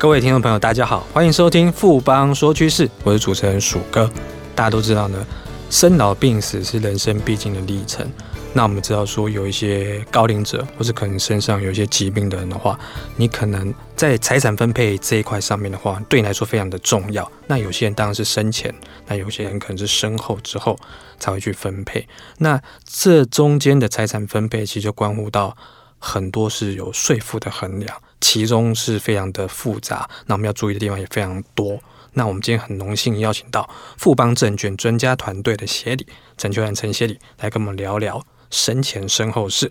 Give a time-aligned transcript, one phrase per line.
[0.00, 4.10] 各位听众朋友，大家好，欢迎收听富邦说趋势，我是主持人鼠哥。
[4.54, 5.26] 大家都知道呢，
[5.68, 8.10] 生老病死是人生必经的历程。
[8.54, 12.80] 那我们知道说，有一些高龄者，或是可能身上有一些疾病的人的话，
[13.16, 17.30] 你可能在财产分配这一块上面的话，对你来说非常的重要。
[17.46, 18.74] 那有些人当然是生前，
[19.06, 20.78] 那有些人可能是身后之后
[21.18, 22.08] 才会去分配。
[22.38, 25.54] 那这中间的财产分配，其实就关乎到
[25.98, 27.94] 很多是有税负的衡量。
[28.20, 31.80] 其中是非常的复杂，那我们要注意的地方也非常多。
[32.12, 39.70] 那我们今天很荣幸邀请到富邦证券专家团队的协理陈秋兰陈协理来跟我们聊聊生前身后事。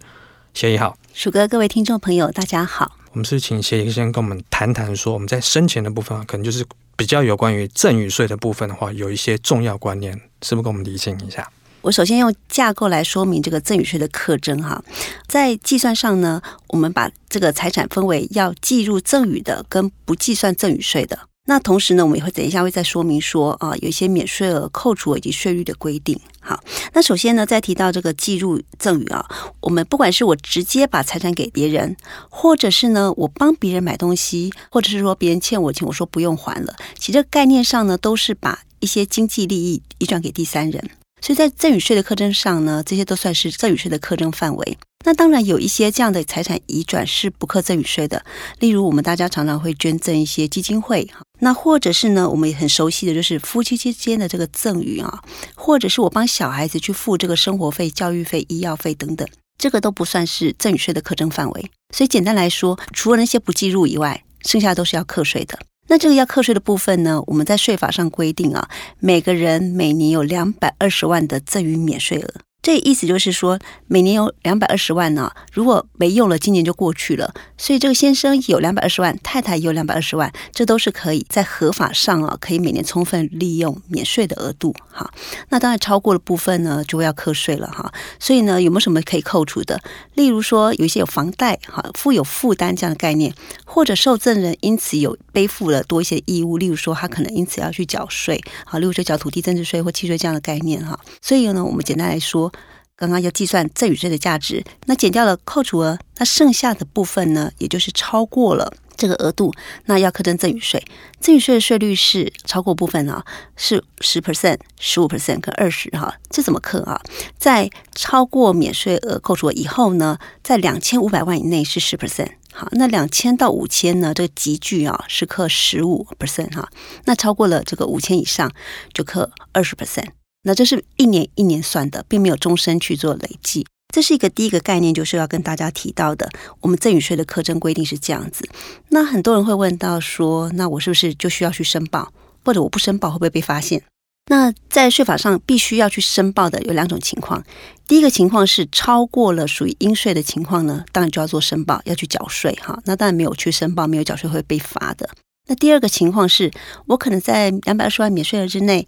[0.54, 2.96] 协理好，鼠哥，各位听众朋友，大家好。
[3.12, 11.50] 我们是请协理先跟我们谈谈，说我们在生前的部分啊，可能就是比较有关于赠与税的部分的话，有一些重要观念，是不是跟我们厘清一下？
[11.82, 14.84] 我首先用架构来说明这个赠与税的特征哈，
[15.28, 21.18] 在计算上呢，我们把这个财产分为要计入赠与的跟不计算赠与税的。
[21.46, 26.20] 那同时呢，我们也会等一下会再说明说啊，有一些免税额、扣除以及税率的规定。
[26.40, 26.64] 好，
[26.94, 29.26] 那首先呢，在提到这个计入赠与啊，
[29.62, 31.96] 我们不管是我直接把财产给别人，
[32.30, 40.92] 或者是呢我帮别人买东西，或者是说别人欠我钱，我说不用还了，其实概念上呢，都是把一些经济利益移转给第三人。
[41.22, 44.78] 所以在赠与税的课征上呢，这些都算是赠与税的课征范围。
[45.06, 48.24] 那当然有一些这样的财产移转是不课赠与税的，
[48.60, 55.24] 例如我们大家常常会捐赠一些基金会哈，那或者是呢，我们也很熟悉的就是夫妻之间的这个赠与啊，
[55.56, 59.26] 或者是我帮小孩子去付这个生活费、教育费、医药费等等，
[59.58, 61.72] 这个都不算是赠与税的课征范围。
[61.96, 65.58] 所以简单来说，除了那些不计入以外，剩下都是要课税的。
[65.90, 72.49] 那这个要课税的部分呢，我们在税法上规定啊，每个人每年有两百二十万的赠与免税额。
[72.62, 73.58] 这意思就是说，
[73.88, 77.34] 每年有两百二十万呢、如果没用了，今年就过去了。
[77.58, 84.76] 所以这个先生有两百二十万，太太也有两百二十万，这都是可以在合法上啊，可以每年充分利用免税的额度。
[84.92, 85.10] 哈，
[85.48, 87.92] 那当然超过的部分呢，就会要课税了哈。
[88.20, 89.80] 所以呢，有没有什么可以扣除的？
[90.16, 93.34] 例如说，有一些有房贷哈，负有负担这样的概念，
[93.66, 101.00] 或者受赠人因此有背负了多一些义务，例如说他可能因此要去缴税，好，例如说缴土地增值税或契税这样的概念哈。
[101.22, 102.52] 所以呢，我们简单来说。
[103.00, 109.54] 刚刚要计算赠与税的价值，那减掉了扣除额，那剩下的部分呢，也就是超过了这个额度，
[109.86, 110.84] 那要课征赠与税。
[111.22, 113.24] 赠与税的税率是超过部分啊，
[113.56, 116.14] 是十 percent、十五 percent 跟二十哈。
[116.30, 117.02] 这怎么课啊？
[117.38, 126.68] 在超过免税额扣除额以后呢，在两千五百万以内是十 percent，好，那两千到五千呢，这个集距啊是课十五 percent 哈。
[127.06, 128.52] 那超过了这个五千以上
[128.94, 130.10] 就课二十 percent。
[130.44, 133.66] 那这是一年一年算的，并没有终身去做累计。
[133.94, 136.30] 这是一个第一个概念，就是要跟大家提到的。
[136.62, 138.48] 我们赠与税的课征规定是这样子。
[138.90, 142.14] 那很多人会问到说，那我是不是就需要去申报，
[142.46, 143.82] 或者我不申报会不会被发现？
[144.30, 147.44] 那在税法上必须要去申报的有两种情况。
[147.88, 152.80] 第一个情况是超过了属于应税的情况呢，当然就要做申报，要去缴税哈。
[152.86, 155.10] 那当然没有去申报，没有缴税会被罚的。
[155.48, 156.52] 那第二个情况是
[156.86, 158.88] 我可能在两百二十万免税额之内。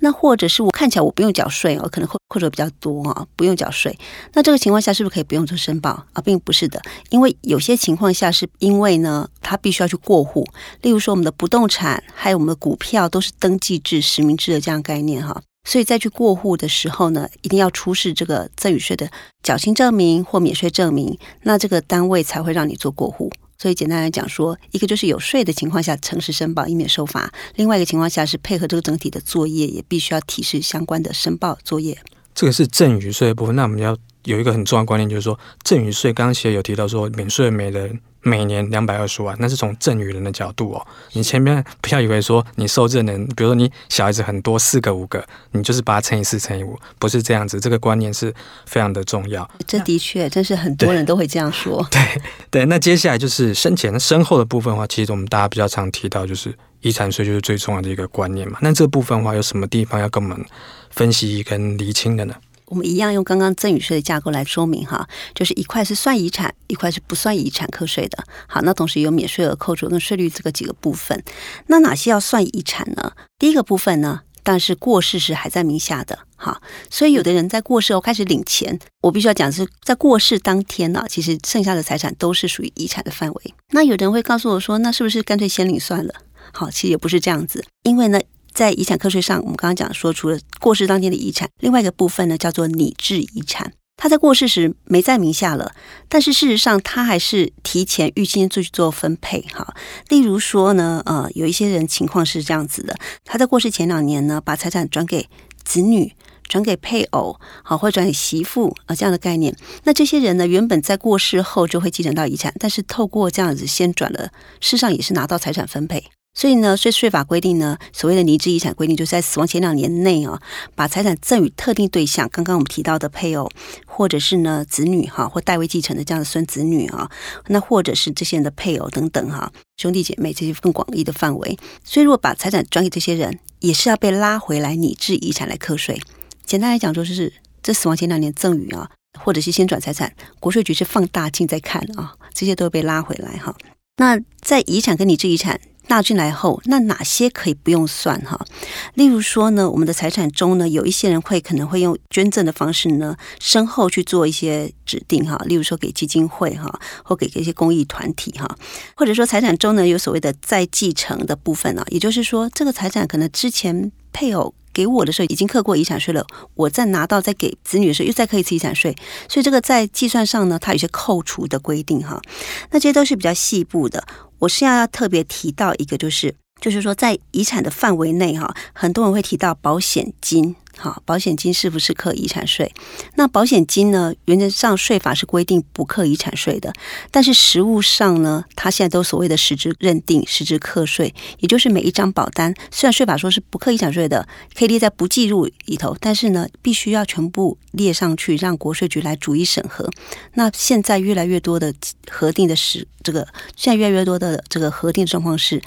[0.00, 3.96] 那或者是我看起来我不用缴税哦，可能会扣除比较多啊，不用缴税。
[4.32, 6.22] 那这个情况下是不是可以不用做申报啊？
[6.22, 6.80] 并不是的，
[7.10, 10.46] 因为有些情况下是因为呢，他必须要去过户。
[10.82, 15.42] 例如说，我们的不动产还有我们的股票都是登记制、实名制的这样概念哈。
[15.68, 19.10] 所以在去过户的时候呢，一定要出示这个赠与税的
[19.42, 23.30] 缴清证明或免税证明，那这个单位才会让你做过户。
[23.60, 31.98] 所以简单来讲说，一个就是有税的情况下诚实申报，以免受罚；另外一个情况下是配合这个整体的作业，也必须要提示相关的申报作业。
[32.34, 33.54] 这个是赠与税的部分。
[33.54, 33.94] 那我们要
[34.24, 38.00] 有一个很重要的观念，就是说赠与税刚刚其实有提到说免税每人。
[38.22, 40.86] 每年两百二十万，那是从赠与人的角度哦。
[41.12, 47.58] 你前面不要以为说你受赠人，比如说你小孩子很多，四个五个，你就是把它乘以四乘以五，不是这样子。
[47.58, 48.32] 这个观念是
[48.66, 49.48] 非常的重要。
[49.66, 51.86] 这的确，真是很多人都会这样说。
[51.90, 58.58] 对对，那接下来就是生前身后的部分的话，其实我们大家比较常提到就是遗产税，就是最重要的一个观念嘛。
[58.60, 60.44] 那这部分的话，有什么地方要跟我们
[60.90, 62.34] 分析跟厘清的呢？
[62.70, 68.22] 我们一样用刚刚赠与税的架构来说明哈，就是一块是算遗产，一块是不算遗产课税的。
[68.46, 71.20] 好，那同时有免税额扣除跟税率这个几个部分。
[71.66, 73.12] 那哪些要算遗产呢？
[73.40, 76.16] 第一个部分呢，但是过世时还在名下的。
[76.36, 83.54] 哈，所以有的人在过世后开始领钱，我必须要讲是在过世当天呢，其实剩下的财产都是属于遗产的范围。
[83.70, 86.14] 那有的人会告诉我说，那是不是干脆先领算了？
[86.52, 88.20] 好，其实也不是这样子，因为呢。
[88.52, 93.72] 在遗产课税上，我们刚刚讲说，除了过世当天的遗产，另外一个部分呢叫做拟制遗产。
[93.96, 95.74] 他在过世时没在名下了，
[96.08, 99.74] 但是事实上他还是提前预先去做分配哈。
[100.08, 105.28] 例如说呢，呃，有一些人情况是这样子的，他在过世前两年呢，把财产转给
[105.62, 106.14] 子女、
[106.48, 109.54] 转给配偶，好，或者转给媳妇啊这样的概念。
[109.84, 114.30] 那这些人呢，原本在过世后就会继承到遗产，但是透过这样子先转了，
[114.60, 116.02] 事实上也是拿到财产分配。
[116.32, 120.40] 所以呢，税税法规定呢，所谓的拟制遗产规定，就是在死亡前两年内啊，
[120.76, 123.50] 把财产赠与特定对象，刚刚我们提到的配偶，
[123.84, 127.10] 或者是呢子女哈，或代位继承的这样的孙子女啊，
[127.48, 131.58] 那或者是这些人的配偶等等哈，兄弟姐妹这些更广义的范围。
[131.84, 136.00] 所以如果把财产转给这些人，也是要被拉回来拟制遗产来课税。
[136.46, 138.88] 简单来讲，就是这死亡前两年赠与啊，
[139.18, 143.54] 或者是先转财产，国税局是放大镜在看啊，这些都会被拉回来哈。
[143.96, 145.60] 那在遗产跟拟制遗产。
[145.90, 148.46] 纳进来后，那哪些可以不用算哈？
[148.94, 155.36] 例如说呢，我们的财产中呢，有一些人会可能会用捐赠的方式呢，身后去做一些指定哈。
[155.46, 158.48] 例如说给基金会哈，或给一些公益团体哈，
[158.94, 168.94] 或者说财产中呢有所谓的再继承的部分啊，也就是说这个财产可能之前配偶给我的时候已经课过遗产税了，我再拿到再给子女的时候又再课一次遗产税，
[169.28, 172.22] 所以这个在计算上呢，它有些扣除的规定哈。
[172.70, 174.06] 那这些都是比较细部的。
[174.40, 180.54] 我现在要特别提到一个，就是就是说，在遗产的范围内哈，很多人会提到保险金。
[180.76, 182.72] 好，保险金是不是课遗产税？
[183.16, 184.14] 那保险金呢？
[184.26, 186.72] 原则上税法是规定不课遗产税的，
[187.10, 199.90] 但是实务上呢，它现在都所谓的实质认定、实质课税，也就是每一张保单，虽然税法说是不课遗产税的，可以列在不计入里头，但是呢，必须要全部列上去，让国税局来逐一审核。
[200.34, 201.74] 那现在越来越多的
[202.08, 205.60] 核定的是这个，现在越来越多的这个核定状况是。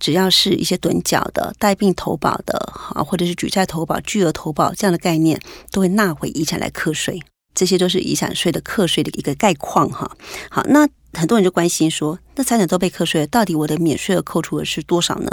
[0.00, 2.58] 只要是一些趸缴的、带病投保的，
[2.94, 7.20] 啊，或者是举债投保、巨额投保这样的概念，都会纳回遗产来课税。
[7.52, 10.16] 这些都是遗产税的课税的一个概况哈。
[10.48, 15.30] 好，那很多人就关心说，那财产都被课税了，到底我的免税额扣除额是多少呢？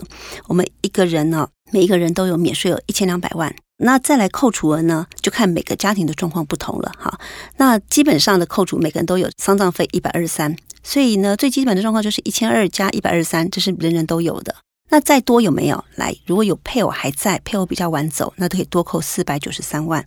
[0.47, 7.19] 我们一个人呢，每一个人都有免税额一千两百万，那再来扣除额呢，就看每个家庭的状况不同了哈。
[7.57, 10.55] 那基本上的扣除，每个人都有丧葬费一百二十三。
[10.83, 14.55] 所以呢，最基本的状况就是一千二加一百二十三，这是人人都有的。
[14.89, 15.83] 那再多有没有？
[15.95, 20.05] 来，如果有配偶还在，配偶比较晚走，那都可以多扣四百九十三万。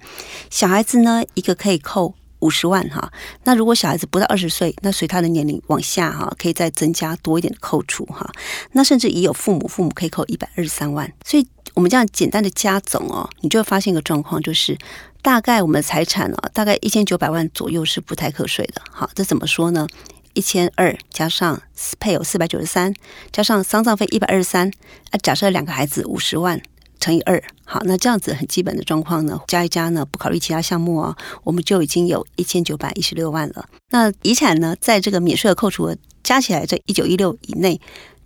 [0.49, 3.13] 小孩子呢，一个可以扣五十万哈。
[3.45, 8.29] 那如果小孩子不到二十岁，那随他的年龄往下哈，可以再增加多一点的扣除哈。
[8.73, 11.13] 那甚至已有父母，父母可以扣一百二十三万。
[11.27, 14.77] 所以我们这样简单的加总哦，你就会发现一个状况，就是
[15.23, 18.83] 大概我们的财产哦，大概一千九百万左右是不太可税的。
[18.91, 19.87] 好，这怎么说呢？
[20.33, 21.61] 一千二加上
[21.99, 22.95] 配偶四百九十三，
[23.33, 24.71] 加上丧葬费一百二十三，
[25.11, 26.63] 啊，假设两个孩子五十万
[27.01, 33.69] 乘以二，好，那这样子很基本的状况呢，加一加呢，不考虑其他项目哦，我们就已经有一千九百一十六万了。
[33.91, 37.81] 那遗产呢，在这个免税额扣除额加起来这一九一六以内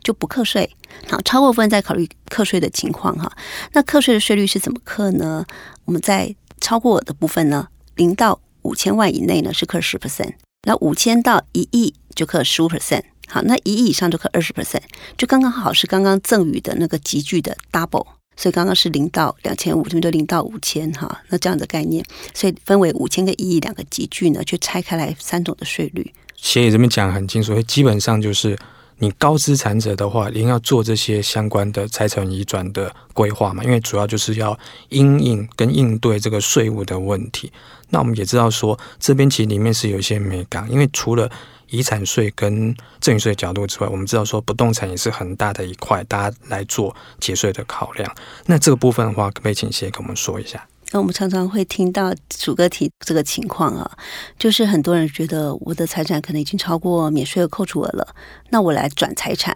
[0.05, 0.71] 就不课税，
[1.09, 3.33] 好，超过部分再考虑课税的情况哈。
[3.73, 5.45] 那课税的税率是怎么课呢？
[5.87, 7.67] 我们在超过的部分呢，
[7.97, 10.35] 零到五千万以内呢是课十 percent。
[10.67, 14.83] 那五千到一亿就课十五 percent，好，那一亿以上就课二十 percent，
[15.17, 18.07] 就刚刚好是刚刚赠予的那个集聚的 double，
[18.37, 22.05] 所以刚刚是零到两千五，这边就零到五千哈，那这样的概念，
[22.35, 26.13] 所以分为五千个一亿两个集聚呢，去拆开来三种的税率。
[26.37, 28.59] 协议这边讲很清楚，所以基本上就是。
[28.99, 34.59] 你高资产者的话，一定要做这些相关的财产移转的规划嘛，因为主要就是要
[34.89, 37.53] 因应跟应对这个税务的问题。
[37.91, 41.31] 那我们也知道说，这边其实里面是有一些美感，因为除了
[41.69, 48.15] 遗产税跟赠与税角度之外，我们知道说不动产也是很大的一块，大家来做节税的考量。
[48.47, 50.67] 那这个部分的话，可不可以请先跟我们说一下？
[50.95, 53.99] 那我们常常会听到主个体这个情况啊，
[54.39, 58.15] 就是很多人觉得我的财产可能已经超过免税额扣除额了，
[58.51, 59.53] 那我来转财产，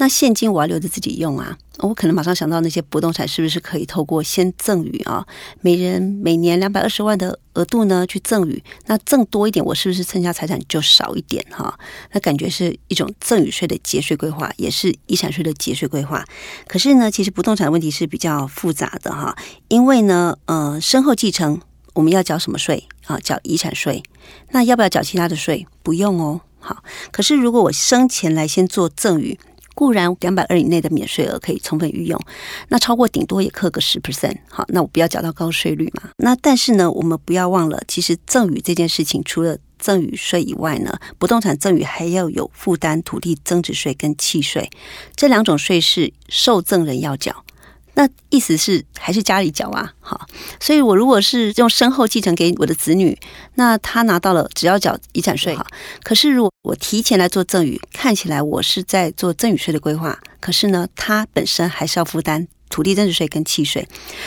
[0.00, 1.58] 那现金我要留着自己用啊。
[1.80, 5.26] 我可能马上想到那些不动产是不是可以透过先赠与啊，
[5.60, 11.78] 每人每年两百二十万的额度呢去赠与，那赠多一点，我是不是剩下财产就少一点哈？
[12.12, 16.24] 那感觉是一种赠与税的节税规划，也是遗产税的节税规划。
[16.66, 19.36] 可是呢，其实不动产问题是比较复杂的哈，
[19.68, 21.60] 因为呢，呃，身后继承
[21.94, 23.18] 我们要缴什么税啊？
[23.20, 24.02] 缴遗产税。
[24.50, 25.66] 那要不要缴其他的税？
[25.82, 26.40] 不用哦。
[26.62, 29.38] 好，可是如果我生前来先做赠与。
[29.80, 32.20] 固然两百二以内的免税额可以充分运用，
[32.68, 36.10] 那超过顶多也扣个十 percent，好，那我不要缴到高税率嘛。
[36.18, 44.68] 那但是呢，我们不要忘了，其实赠与这件事情，除了赠与税以外呢，不动产赠与还要有负担土地增值税跟契税，
[45.16, 47.42] 这两种税是受赠人要缴。
[47.94, 50.26] 那意思是还是家里缴啊，好，
[50.60, 53.18] 所以我如果是用身后继承给我的子女，
[53.54, 55.66] 那他拿到了只要缴遗产税，哈。
[56.02, 62.46] 可是如果我提前来做赠与，看起来我是在做赠与税的规划，可是呢，他本身还是要负担。
[62.70, 63.86] 土地增值税跟契税，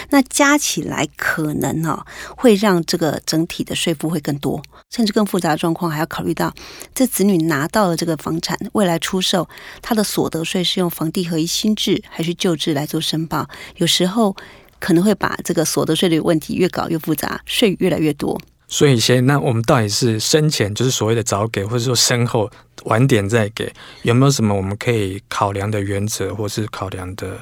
[0.10, 2.06] 那加起来可能、哦，
[2.38, 6.54] 会让这个整体的税负会更多，甚至更复杂的状况还要考虑到，
[6.94, 9.48] 这子女拿到了这个房产，未来出售，
[9.82, 13.48] 他的所得税是用房地合一新制还是旧制来做申报？
[13.78, 14.36] 有时候
[14.80, 18.40] 可能会把这个所得税的问题越搞越复杂，税越来越多。
[18.68, 22.50] 所以先，那我们到底是生前就是所谓的早给，或者说身后
[22.86, 23.72] 晚点再给，
[24.02, 27.42] 有没有什么我们可以考量的原则，或是考量的？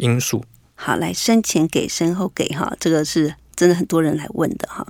[0.00, 4.86] 因素好，来生前给身后给哈，这个是真的很多人来问的哈。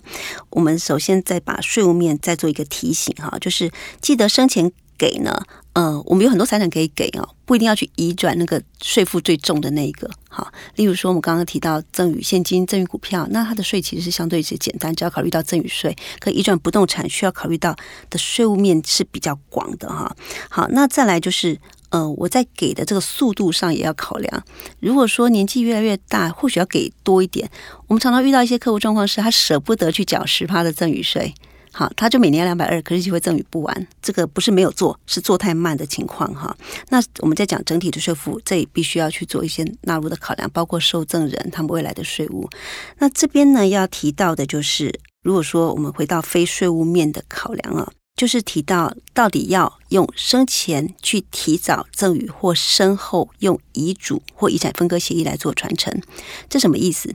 [0.51, 3.69] 我们首先再把税务面再做一个提醒哈，就是
[4.01, 10.53] 记得生前给呢，呃，我们有很多财产可以给哦，不一定要去移转那个税负最重的那一个哈。
[10.77, 17.75] 例如说，我们刚刚提到赠与现金、赠与股票，那它的税其实是相对是简单，只要考虑到赠与税，可移转不动产需要考虑到
[18.09, 20.15] 的税务面是比较广的哈。
[20.49, 21.59] 好，那再来就是。
[21.91, 24.45] 呃，我在给的这个速度上也要考量。
[24.79, 27.51] 如果说年纪越来越大，或许要给多一点。
[27.89, 31.35] 我们常常遇到一些客户状况是，他舍不得去缴十趴的赠与税，
[31.73, 33.87] 好，他就每年两百二，可是就会赠与不完。
[34.01, 36.57] 这个不是没有做，是做太慢的情况哈。
[36.91, 42.49] 那我们在讲整体的税负，这也必须要去做一些纳入的考量，包括受赠人他们未来的税务。
[42.99, 47.91] 那这边呢，要提到的就是，如果说我们回到非税务面的考量啊。
[48.17, 56.03] 就是提到到底要用生前去提早赠与，或身后用遗嘱或遗产分割协议来做传承，
[56.49, 57.15] 这什么意思？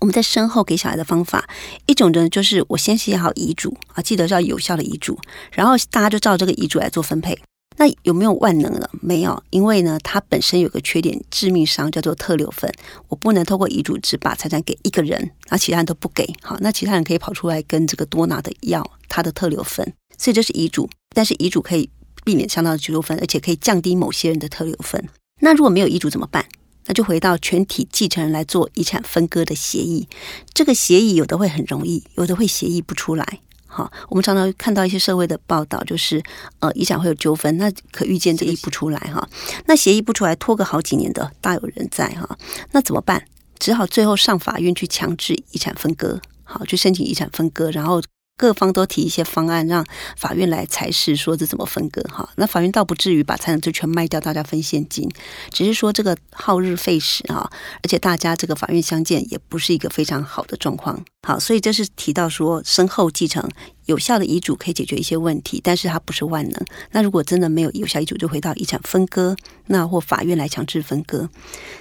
[0.00, 1.48] 我们在身后给小孩的方法，
[1.86, 5.18] 一种呢就是我先写好遗嘱啊，记得是要有效的遗嘱，
[5.52, 7.38] 然后大家就照这个遗嘱来做分配。
[7.78, 8.88] 那有没有万能的？
[9.02, 12.72] 没有，因为呢，它本身有个缺点，致命伤叫做特留份。
[13.08, 16.26] 我不能透过遗嘱只把财产给一个人，那其他人都不给。
[16.40, 19.92] 好，那其他人可以跑出来跟这个多拿的要他的特留份。
[20.18, 21.88] 所以这是遗嘱，但是遗嘱可以
[22.24, 25.08] 避免相当的拘留分，而且可以降低某些人的特留分。
[25.40, 26.44] 那如果没有遗嘱怎么办？
[26.88, 30.08] 那就回到全体继承人来做遗产分割的协议。
[30.54, 33.40] 这个协议有的会很容易，有的会协议不出来。
[33.66, 36.22] 好，我们常常看到一些社会的报道，就是
[36.60, 39.28] 呃遗产会有纠纷，那可预见这议不出来哈。
[39.66, 42.38] 那协议不出来，拖个好几年的大有人在哈。
[42.70, 43.22] 那怎么办？
[43.58, 48.00] 只好最后上法院去强制遗产分割，好，去申请遗产分割，然后。
[48.38, 52.28] 各方都提一些方案，让法院来裁示，说这怎么分割哈？
[52.36, 55.10] 那法院倒不至于把财产就全卖掉，大家分现金，
[55.50, 57.50] 只是说这个耗日费时哈，
[57.82, 61.02] 而且大家这个法院相见也不是一个非常好的状况。
[61.26, 63.42] 好，所以这是提到说身后继承
[63.86, 66.62] 有效的遗嘱可以解决一些问题，但是它不是万能。
[66.90, 69.34] 那如果真的没有有效遗嘱，就回到遗产分割，
[69.68, 71.30] 那或法院来强制分割。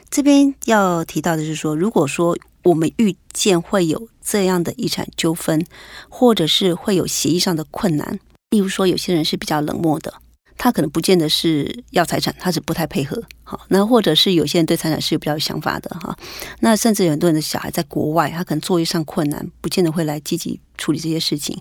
[0.10, 5.64] 这边要提到的是说，如果说我们预见会有这样的遗产纠纷，
[6.10, 8.20] 或者是会有协议上的困难。
[8.50, 10.12] 例如说，有些人是比较冷漠的，
[10.58, 13.22] 他可能不见得是要财产，他是不太配合。
[13.44, 16.18] 好，那或者是有些人对财产是比较有想法的哈。
[16.62, 21.56] 那甚至有很多人的小孩在国外，他可能作业上困难，不见得会来积极处理这些事情。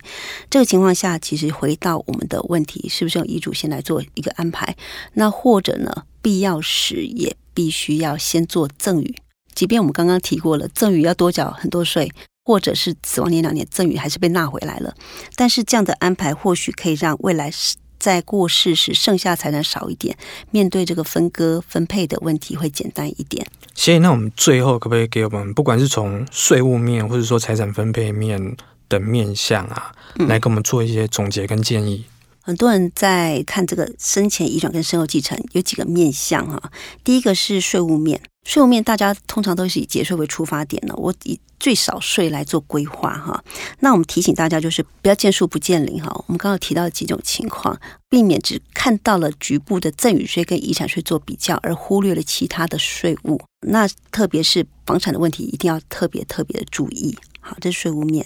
[0.49, 4.75] 这个情况下，其实回到我们的问题，是不是用遗嘱先来做一个安排？
[5.13, 9.15] 那或者呢，必要时也必须要先做赠与。
[9.55, 12.11] 即便我们刚刚提过了，赠与要多缴很多税，
[12.43, 14.93] 或者是死亡年两年，赠与还是被纳回来了。
[15.35, 17.49] 但是这样的安排或许可以让未来
[17.97, 20.15] 在过世时剩下财产少一点，
[20.51, 23.47] 面对这个分割分配的问题会简单一点。
[23.73, 28.55] 所以，那我们最后可不可以给我们，不管是从税务面，或者说财产分配面
[28.89, 29.93] 的面向啊，
[30.27, 32.05] 来给我们做一些总结跟建议？
[32.07, 32.11] 嗯
[32.45, 36.71] 很多人在看这个生前遗转跟身后继承有几个面向哈，
[37.03, 43.43] 第一个是税务面，税务面大家通常都是以节税为出发点的，我以最少税来做规划哈。
[43.79, 46.13] 那我们提醒大家就是不要见树不见林哈。
[46.27, 47.75] 我们刚刚提到几种情况，
[48.11, 53.41] 避免只看到了局部的赠与税跟遗产税做比较，而忽略了其他的税务。
[53.67, 57.17] 那特别是房产的问题，一定要特别特别的注意。
[57.47, 58.25] 好，这是税务面。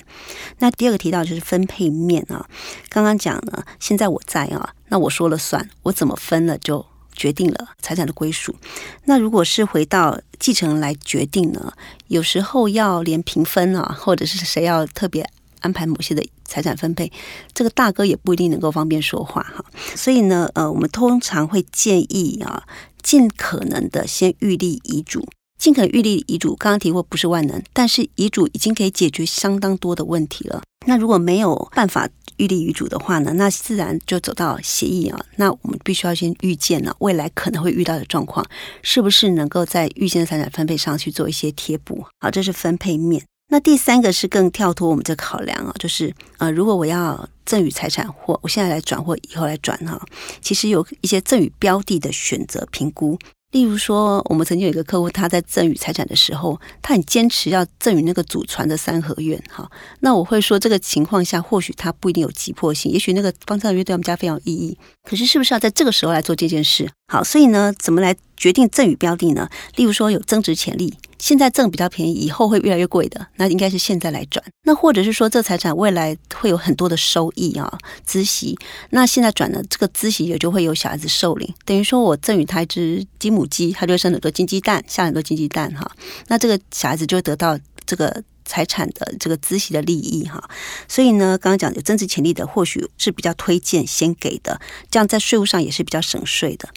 [0.59, 2.47] 那第二个提到就是分配面啊。
[2.88, 8.55] 刚刚讲呢，现在我在啊，那我说了算，我怎么分了就决定了财产的归属。
[9.03, 11.73] 那如果是回到继承来决定呢，
[12.07, 17.11] 有时候要连平分啊，或者是谁要特别安排某些的财产分配，
[17.53, 19.65] 这个大哥也不一定能够方便说话哈。
[19.95, 22.63] 所以呢，呃，我们通常会建议啊，
[23.03, 25.27] 尽可能的先预立遗嘱。
[25.60, 30.63] 尽可能预立遗嘱，刚刚提过不是万能，但是遗嘱已经可以解决相当多的问题了。
[30.88, 35.20] 那如果没有办法预立遗嘱的话呢，那自然就走到协议啊。
[35.36, 38.44] 那我们必须要先预见了，未来可能会遇到的状况，
[38.82, 42.06] 是不是能够在预先财产分配上去做一些贴补？
[42.22, 43.22] 好，这是分配面。
[43.51, 50.01] 那第三个是更跳脱我们这考量啊，就是呃，如果我要赠与财产或我现在来转或以后来转哈，
[50.39, 53.20] 其实有一些赠与标的的选择评估。
[53.51, 59.70] 例如说，我们曾经有一个客户，他在赠与财产的时候，他很坚持要赠与那个祖传的三合院哈。
[60.01, 64.77] 那我会说，这个情况下或许他不一定有急迫性，也许那个方三合院对他们家非常有意义。
[65.03, 66.89] 可是，是不是要在这个时候来做这件事？
[67.12, 69.50] 好，所以呢，怎么来决定赠与标的呢？
[69.75, 70.94] 例如说，有增值潜力。
[71.18, 74.46] 现在赠比较便宜，以后会越来越贵的，那应该是现在来转。
[74.63, 78.56] 那或者是说，这财产未来会有很多的收益啊，孳息。
[78.92, 85.92] 那现在转了，这个孳息也就会有小孩子受领，等于说我赠与他一只金母鸡，他就会生很多金鸡蛋，下很多金鸡蛋哈。
[86.28, 90.50] 那这个小孩子就会得到这个财产的这个孳息的利益哈。
[90.88, 96.68] 所以呢，刚刚讲有增值潜力的，或许是比较推荐先给的，这样在税务上也是比较省税的。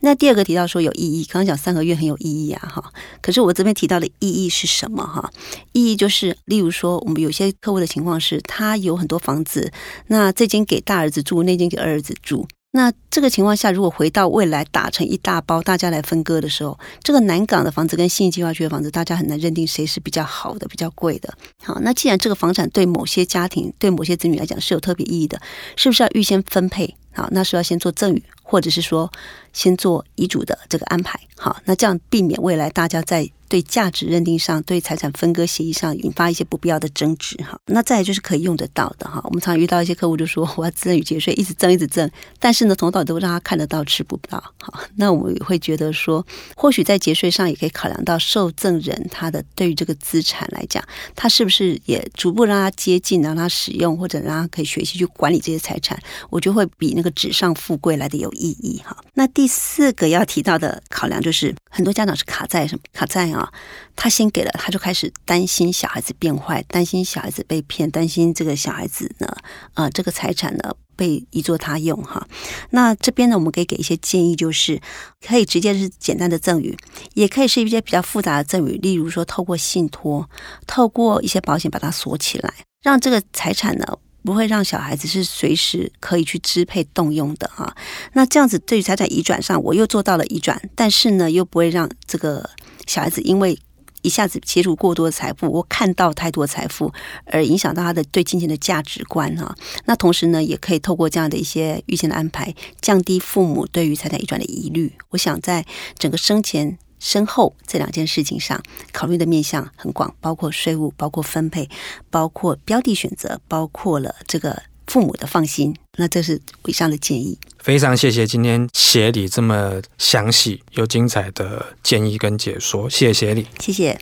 [0.00, 2.92] 那第二个提到说有意义，刚刚讲三合院很有意义啊，哈。
[3.22, 5.04] 可是我这边提到的意义是什么？
[5.04, 5.32] 哈，
[5.72, 9.72] 意义就是，例如说，我们有些客户的情况是，他有很多房子，
[10.08, 12.46] 那这间给大儿子住，那间给二儿子住。
[12.72, 21.32] 那这个情况下，如果回到未来打成一大包，大家来分割的时候，这个南港的房子跟信义计划区的房子，大家很难认定谁是比较好的、比较贵的。
[21.64, 25.40] 好，那既然这个房产对某些家庭、对某些子女来讲是有特别意义的，
[25.76, 26.94] 是不是要预先分配？
[27.14, 29.10] 好，那是要先做赠与，或者是说
[29.54, 31.18] 先做遗嘱的这个安排。
[31.38, 33.30] 好，那这样避免未来大家在。
[33.48, 37.58] 对价值认定上，对财产分割协议上引发一些不必要的争执哈。
[37.66, 39.20] 那再来就是可以用得到的哈。
[39.24, 44.42] 我们常遇到一些客户就说， 我要赠与节税，一直赠一直赠，但是呢，从头到尾都让他看得到吃不到。
[44.60, 46.24] 好，那我们也会觉得说，
[46.56, 50.82] 或许在节税上也可以考量到受赠人他的对于这个资产来讲，
[51.14, 56.00] 他是不是也逐步让他接近，让他使用，或者让他可以学习去管理这些财产，
[56.30, 58.96] 我就会比那个纸上富贵来的有意义哈。
[59.14, 62.82] 那第四个要提到的考量就是，很多家长是卡在什么？
[62.92, 63.52] 卡在啊，啊
[63.94, 69.36] 他先给了，他就开始担心小孩子变坏，担心小孩子被骗，担心这个小孩子呢，
[69.74, 72.26] 呃，这个财产呢被移作他用哈。
[72.70, 74.80] 那这边呢，我们可以给一些建议，就是
[75.26, 76.76] 可以直接是简单的赠与，
[77.14, 80.28] 也可以是一些比较复杂的赠与，例如说透过信托，
[80.66, 83.98] 透过一些保险把它锁起来，让这个财产呢。
[84.24, 87.76] 不会让小孩子是随时可以去支配动用的哈，
[88.14, 92.50] 那这样子对于财产移转上，我又做到了移转，但是呢，又不会让这个
[92.86, 93.58] 小孩子因为
[94.02, 96.92] 一下子接触过多的财富，我看到太多财富，
[97.26, 99.54] 而影响到他的对金钱的价值观哈。
[99.84, 104.92] 那同时呢，也可以透过这样的一些预先的安排，降低父母对于财产移转的疑虑。
[105.10, 105.66] 我想在
[105.98, 106.78] 整个生前。
[106.98, 111.68] 身后这两件事情上，考虑的面向很广，包括税务，包括分配，
[112.08, 115.76] 包括标的选择，包括了这个父母的放心。
[115.96, 117.38] 那这是以上的建议。
[117.66, 123.44] 非常谢谢今天协理这么详细又精彩的建议跟解说，谢谢协理。
[123.58, 123.98] 谢谢。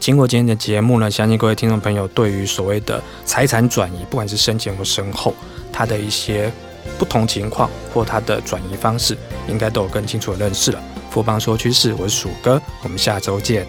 [0.00, 5.32] 经过今天的节目呢，相信各位听众朋友对于所谓的财产转移，不管是生前或身后，
[5.72, 6.52] 它的一些
[6.98, 9.16] 不同情况或它的转移方式，
[9.46, 10.82] 应该都有更清楚的认识了。
[11.08, 13.64] 富邦说趋势，我是鼠哥，我们下周见。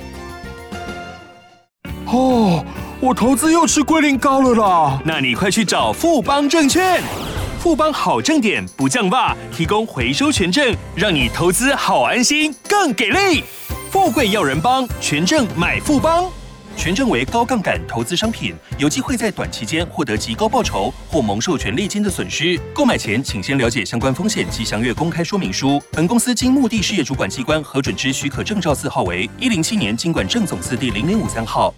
[2.07, 2.65] 哦，
[2.99, 4.99] 我投资又吃龟苓膏了啦！
[5.05, 7.03] 那你快去找富邦证券，
[7.67, 13.43] 富邦好证点不降价，提供回收权证，让你投资好安心，更给力。
[13.91, 16.31] 富贵要人帮，权证买富邦。
[16.77, 22.57] 权证为高杠杆投资商品，有机会在短期间获得极高报酬或蒙受权利金的损失。
[22.73, 25.83] 购买前请先了解相关风险及详阅公开说明书。
[25.91, 31.73] 本公司经目的事业主管机关核准之许可证照字号为一零七年金管证总字第零零五三号。